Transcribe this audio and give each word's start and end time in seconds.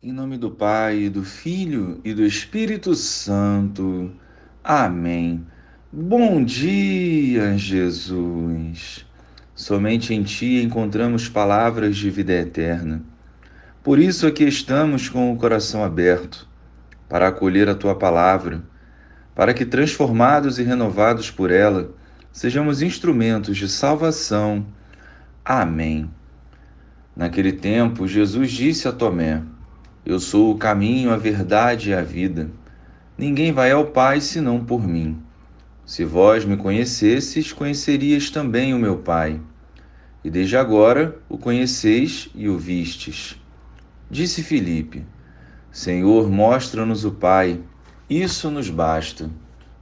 Em 0.00 0.12
nome 0.12 0.38
do 0.38 0.48
Pai, 0.48 1.08
do 1.08 1.24
Filho 1.24 2.00
e 2.04 2.14
do 2.14 2.24
Espírito 2.24 2.94
Santo. 2.94 4.12
Amém. 4.62 5.44
Bom 5.92 6.44
dia, 6.44 7.58
Jesus. 7.58 9.04
Somente 9.56 10.14
em 10.14 10.22
Ti 10.22 10.62
encontramos 10.62 11.28
palavras 11.28 11.96
de 11.96 12.10
vida 12.10 12.32
eterna. 12.32 13.02
Por 13.82 13.98
isso 13.98 14.24
aqui 14.24 14.44
estamos 14.44 15.08
com 15.08 15.32
o 15.32 15.36
coração 15.36 15.82
aberto 15.82 16.48
para 17.08 17.26
acolher 17.26 17.68
a 17.68 17.74
Tua 17.74 17.96
palavra, 17.96 18.62
para 19.34 19.52
que, 19.52 19.66
transformados 19.66 20.60
e 20.60 20.62
renovados 20.62 21.28
por 21.28 21.50
ela, 21.50 21.92
sejamos 22.30 22.82
instrumentos 22.82 23.56
de 23.56 23.68
salvação. 23.68 24.64
Amém. 25.44 26.08
Naquele 27.16 27.52
tempo, 27.52 28.06
Jesus 28.06 28.52
disse 28.52 28.86
a 28.86 28.92
Tomé: 28.92 29.42
eu 30.08 30.18
sou 30.18 30.54
o 30.54 30.56
caminho, 30.56 31.12
a 31.12 31.18
verdade 31.18 31.90
e 31.90 31.94
a 31.94 32.00
vida. 32.00 32.50
Ninguém 33.18 33.52
vai 33.52 33.72
ao 33.72 33.88
Pai 33.88 34.22
senão 34.22 34.64
por 34.64 34.82
mim. 34.82 35.22
Se 35.84 36.02
vós 36.02 36.46
me 36.46 36.56
conhecesses, 36.56 37.52
conhecerias 37.52 38.30
também 38.30 38.72
o 38.72 38.78
meu 38.78 38.96
Pai. 38.96 39.38
E 40.24 40.30
desde 40.30 40.56
agora 40.56 41.20
o 41.28 41.36
conheceis 41.36 42.30
e 42.34 42.48
o 42.48 42.56
vistes. 42.56 43.38
Disse 44.10 44.42
Filipe: 44.42 45.04
Senhor, 45.70 46.30
mostra-nos 46.30 47.04
o 47.04 47.12
Pai. 47.12 47.60
Isso 48.08 48.50
nos 48.50 48.70
basta. 48.70 49.28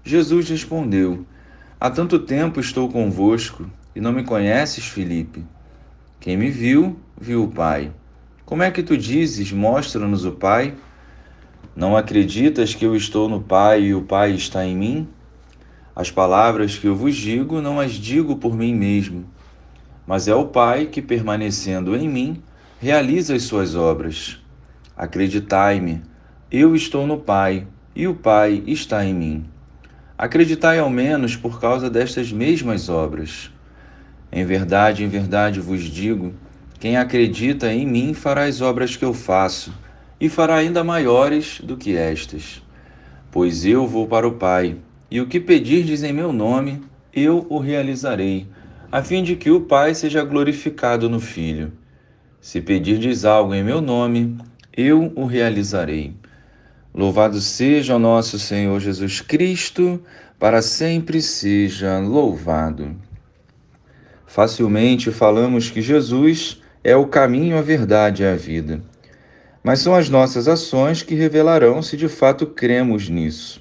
Jesus 0.03 0.51
respondeu: 0.51 1.25
Há 1.79 1.89
tanto 1.89 2.19
tempo 2.19 2.59
estou 2.59 2.91
convosco 2.91 3.70
e 3.95 4.01
não 4.01 4.12
me 4.12 4.25
conheces, 4.25 4.89
Filipe. 4.89 5.45
Quem 6.19 6.37
me 6.37 6.51
viu, 6.51 6.98
viu 7.17 7.45
o 7.45 7.48
Pai. 7.48 7.93
Como 8.46 8.62
é 8.62 8.70
que 8.70 8.80
tu 8.80 8.96
dizes, 8.96 9.50
mostra-nos 9.50 10.24
o 10.24 10.30
Pai? 10.30 10.73
Não 11.74 11.96
acreditas 11.96 12.77
que 12.77 12.86
eu 12.86 12.95
estou 12.95 13.28
no 13.28 13.41
Pai 13.41 13.83
e 13.83 13.94
o 13.94 14.03
Pai 14.03 14.30
está 14.30 14.64
em 14.64 14.77
mim? 14.77 15.08
As 15.97 16.12
palavras 16.12 16.78
que 16.78 16.86
eu 16.86 16.94
vos 16.94 17.16
digo, 17.16 17.61
não 17.61 17.80
as 17.80 17.94
digo 17.94 18.36
por 18.36 18.56
mim 18.56 18.72
mesmo, 18.72 19.27
mas 20.06 20.28
é 20.28 20.34
o 20.36 20.47
Pai 20.47 20.86
que, 20.86 21.03
permanecendo 21.03 21.97
em 21.97 22.08
mim, 22.08 22.41
realiza 22.78 23.34
as 23.34 23.42
suas 23.42 23.75
obras. 23.75 24.41
Acreditai-me, 24.97 26.03
eu 26.48 26.77
estou 26.77 27.05
no 27.05 27.19
Pai 27.19 27.66
e 27.97 28.06
o 28.06 28.14
Pai 28.14 28.62
está 28.64 29.05
em 29.05 29.12
mim. 29.12 29.44
Acreditai 30.16 30.78
ao 30.78 30.88
menos 30.88 31.34
por 31.34 31.60
causa 31.60 31.91
destas 31.91 32.31
mesmas 32.31 32.88
obras. 32.88 33.50
Em 34.31 34.44
verdade, 34.44 35.03
em 35.03 35.08
verdade 35.08 35.58
vos 35.58 35.83
digo, 35.83 36.33
quem 36.78 36.96
acredita 36.96 37.72
em 37.72 37.86
mim 37.86 38.12
fará 38.14 38.44
as 38.44 38.60
obras 38.60 38.96
que 38.96 39.05
eu 39.05 39.14
faço, 39.14 39.72
e 40.20 40.28
fará 40.28 40.56
ainda 40.56 40.84
maiores 40.84 41.60
do 41.62 41.77
que 41.77 41.96
estas. 41.96 42.62
Pois 43.30 43.64
eu 43.64 43.86
vou 43.86 44.06
para 44.06 44.27
o 44.27 44.32
Pai, 44.32 44.77
e 45.10 45.20
o 45.20 45.27
que 45.27 45.41
pedirdes 45.41 46.02
em 46.02 46.12
meu 46.12 46.32
nome, 46.32 46.82
eu 47.14 47.47
o 47.48 47.58
realizarei, 47.58 48.47
a 48.91 49.02
fim 49.02 49.22
de 49.22 49.36
que 49.36 49.50
o 49.50 49.62
Pai 49.62 49.94
seja 49.94 50.22
glorificado 50.22 51.08
no 51.08 51.20
Filho. 51.20 51.72
Se 52.41 52.60
pedirdes 52.60 53.24
algo 53.24 53.54
em 53.54 53.64
meu 53.64 53.80
nome, 53.80 54.36
eu 54.77 55.12
o 55.16 55.24
realizarei. 55.24 56.14
Louvado 56.94 57.41
seja 57.41 57.97
o 57.97 57.98
nosso 57.98 58.38
Senhor 58.38 58.78
Jesus 58.80 59.20
Cristo, 59.20 60.02
para 60.38 60.62
sempre 60.62 61.20
seja 61.20 61.98
louvado. 61.98 62.97
Facilmente 64.27 65.10
falamos 65.10 65.70
que 65.70 65.80
Jesus 65.80 66.62
é 66.87 66.95
o 66.95 67.05
caminho, 67.05 67.59
a 67.59 67.62
verdade 67.62 68.23
e 68.23 68.27
a 68.27 68.37
vida. 68.37 68.81
Mas 69.61 69.81
são 69.81 69.92
as 69.92 70.09
nossas 70.09 70.47
ações 70.47 71.03
que 71.03 71.17
revelarão 71.17 71.83
se 71.83 71.97
de 71.97 72.06
fato 72.06 72.47
cremos 72.47 73.09
nisso. 73.09 73.61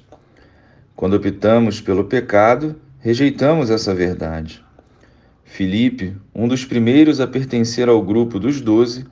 Quando 0.94 1.14
optamos 1.14 1.80
pelo 1.80 2.04
pecado, 2.04 2.76
rejeitamos 3.00 3.68
essa 3.68 3.92
verdade. 3.92 4.64
Filipe, 5.42 6.14
um 6.32 6.46
dos 6.46 6.64
primeiros 6.64 7.18
a 7.20 7.26
pertencer 7.26 7.88
ao 7.88 8.00
grupo 8.00 8.38
dos 8.38 8.60
doze, 8.60 9.04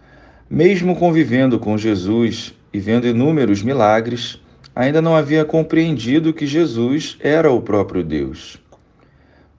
mesmo 0.49 0.95
convivendo 0.95 1.59
com 1.59 1.77
Jesus 1.77 2.55
e 2.73 2.79
vendo 2.79 3.09
inúmeros 3.09 3.65
milagres, 3.65 4.41
ainda 4.77 5.03
não 5.03 5.17
havia 5.17 5.45
compreendido 5.45 6.33
que 6.33 6.47
Jesus 6.47 7.17
era 7.19 7.51
o 7.51 7.61
próprio 7.61 8.05
Deus. 8.05 8.63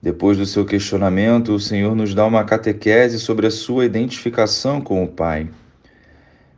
Depois 0.06 0.38
do 0.38 0.46
seu 0.46 0.64
questionamento, 0.64 1.52
o 1.52 1.58
Senhor 1.58 1.96
nos 1.96 2.14
dá 2.14 2.24
uma 2.24 2.44
catequese 2.44 3.18
sobre 3.18 3.48
a 3.48 3.50
sua 3.50 3.84
identificação 3.84 4.80
com 4.80 5.02
o 5.02 5.08
Pai. 5.08 5.50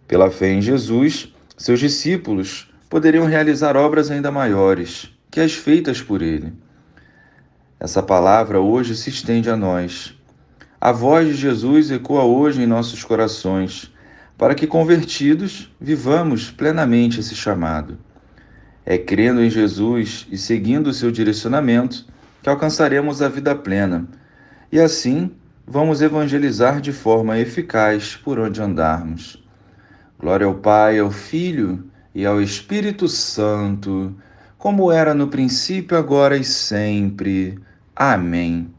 Pela 0.06 0.30
fé 0.30 0.52
em 0.52 0.60
Jesus, 0.60 1.32
seus 1.56 1.80
discípulos 1.80 2.70
poderiam 2.90 3.24
realizar 3.24 3.74
obras 3.74 4.10
ainda 4.10 4.30
maiores 4.30 5.10
que 5.30 5.40
as 5.40 5.54
feitas 5.54 6.02
por 6.02 6.20
ele. 6.20 6.52
Essa 7.80 8.02
palavra 8.02 8.60
hoje 8.60 8.94
se 8.94 9.08
estende 9.08 9.48
a 9.48 9.56
nós. 9.56 10.14
A 10.78 10.92
voz 10.92 11.28
de 11.28 11.34
Jesus 11.34 11.90
ecoa 11.90 12.24
hoje 12.24 12.60
em 12.60 12.66
nossos 12.66 13.02
corações, 13.02 13.90
para 14.36 14.54
que, 14.54 14.66
convertidos, 14.66 15.74
vivamos 15.80 16.50
plenamente 16.50 17.20
esse 17.20 17.34
chamado. 17.34 17.96
É 18.84 18.98
crendo 18.98 19.42
em 19.42 19.48
Jesus 19.48 20.26
e 20.30 20.36
seguindo 20.36 20.88
o 20.88 20.92
seu 20.92 21.10
direcionamento 21.10 22.04
que 22.48 22.50
alcançaremos 22.50 23.20
a 23.20 23.28
vida 23.28 23.54
plena. 23.54 24.08
E 24.72 24.80
assim, 24.80 25.30
vamos 25.66 26.00
evangelizar 26.00 26.80
de 26.80 26.92
forma 26.94 27.38
eficaz 27.38 28.16
por 28.16 28.38
onde 28.38 28.62
andarmos. 28.62 29.44
Glória 30.18 30.46
ao 30.46 30.54
Pai, 30.54 30.98
ao 30.98 31.10
Filho 31.10 31.84
e 32.14 32.24
ao 32.24 32.40
Espírito 32.40 33.06
Santo, 33.06 34.16
como 34.56 34.90
era 34.90 35.12
no 35.12 35.28
princípio, 35.28 35.98
agora 35.98 36.38
e 36.38 36.44
sempre. 36.44 37.58
Amém. 37.94 38.72